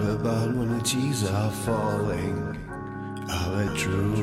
What 0.00 0.12
about 0.12 0.56
when 0.56 0.78
the 0.78 0.82
tears 0.82 1.24
are 1.28 1.50
falling? 1.50 2.56
Are 3.28 3.50
they 3.54 3.68
true? 3.76 4.16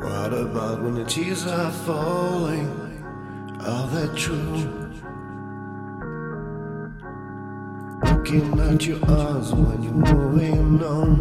What 0.00 0.32
about 0.32 0.82
when 0.82 0.94
the 0.96 1.04
tears 1.04 1.46
are 1.46 1.70
falling? 1.70 2.66
Are 3.60 3.86
they 3.86 4.08
true? 4.18 4.90
Looking 8.02 8.58
at 8.58 8.84
your 8.84 8.98
eyes 9.08 9.52
when 9.52 9.82
you're 9.84 9.92
moving 9.92 10.82
on, 10.82 11.20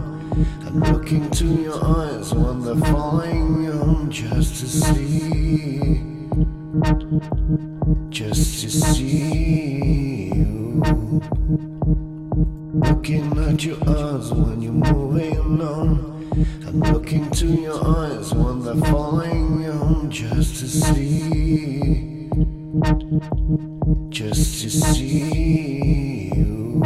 and 0.66 0.80
looking 0.91 1.30
to 1.30 1.45
your 1.45 1.86
eyes 1.86 2.34
when 2.34 2.61
they're 2.64 2.91
falling 2.91 3.70
on 3.70 4.09
just 4.09 4.55
to 4.61 4.68
see. 4.68 5.93
just 20.13 20.57
to 20.57 20.67
see, 20.67 22.29
just 24.09 24.61
to 24.61 24.69
see 24.69 26.29
you. 26.36 26.81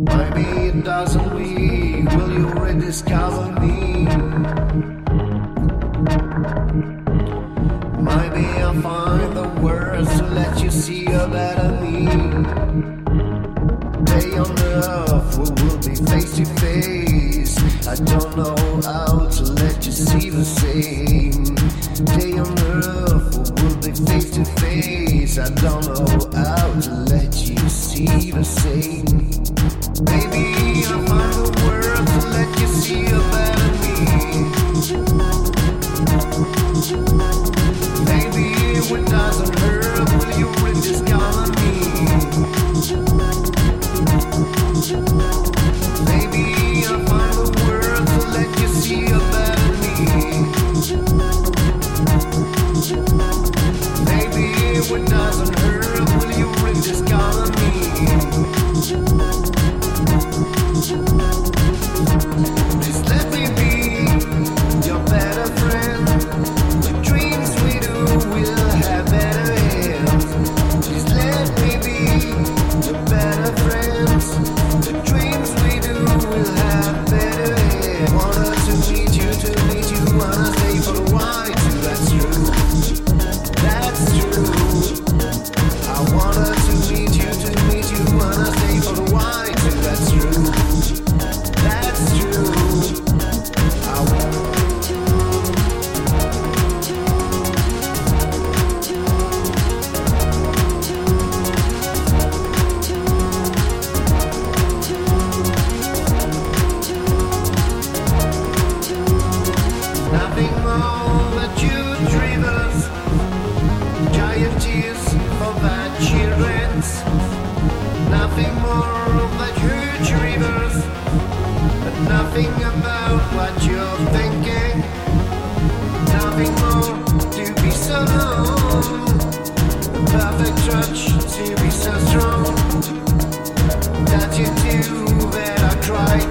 Maybe 0.00 0.42
it 0.66 0.84
doesn't 0.84 1.34
we 1.36 2.02
will 2.02 2.32
you 2.32 2.48
rediscover 2.48 3.52
me? 3.60 4.06
Maybe 8.02 8.44
I'll 8.58 8.82
find 8.82 9.36
the 9.36 9.48
words 9.62 10.18
to 10.18 10.26
let 10.26 10.60
you 10.60 10.72
see 10.72 11.06
a 11.06 11.28
better 11.28 11.70
me. 11.80 12.06
Day 14.06 14.36
on 14.38 14.58
earth, 14.58 15.38
we 15.38 15.50
will 15.62 15.78
be 15.78 15.94
face 16.10 16.34
to 16.36 16.44
face. 16.60 17.08
I 17.86 17.94
don't 17.94 18.36
know 18.36 18.56
how 18.82 19.28
to 19.28 19.44
let 19.44 19.86
you 19.86 19.92
see 19.92 20.28
the 20.28 20.44
same. 20.44 21.07
I 25.40 25.48
don't 25.50 25.86
know 25.86 26.42
how 26.42 26.80
to 26.80 26.90
live. 26.90 27.07
when 54.90 55.12
I 55.12 55.30
unheard, 55.42 55.84
will 56.22 56.32
you 56.32 56.48
were 56.62 56.72
just. 56.74 57.57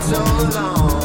so 0.08 0.24
long. 0.56 0.97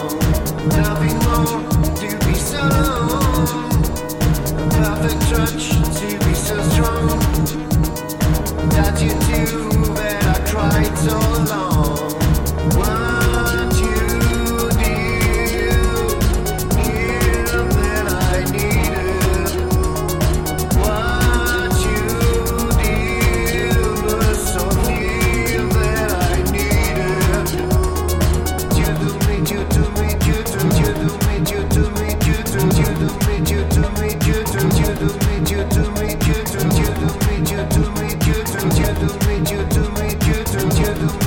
to 40.52 40.68
do 40.68 41.21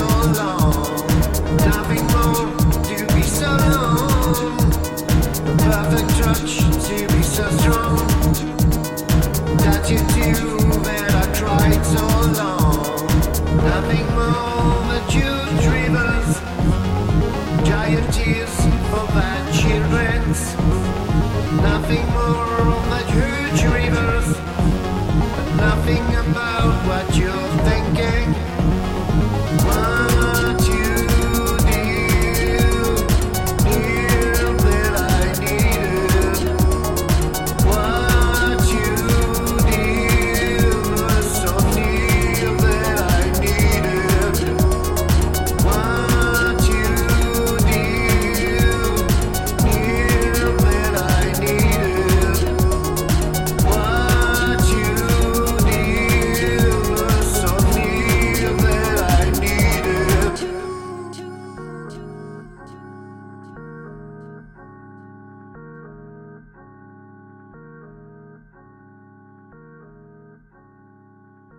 alone. 0.00 0.59